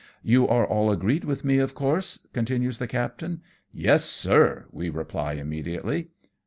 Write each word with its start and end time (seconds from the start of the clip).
"You 0.23 0.47
are 0.47 0.65
all 0.65 0.89
agreed 0.91 1.25
with 1.25 1.45
me, 1.45 1.59
of 1.59 1.75
course?" 1.75 2.25
continues 2.33 2.79
the 2.79 2.87
captain." 2.87 3.41
Yes, 3.71 4.03
sir," 4.03 4.65
we 4.71 4.89
reply 4.89 5.33
immediately. 5.33 6.07